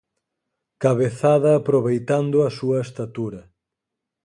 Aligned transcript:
Cabezada 0.83 1.51
aproveitando 1.55 2.37
a 2.47 2.49
súa 2.57 2.77
estatura. 2.85 3.41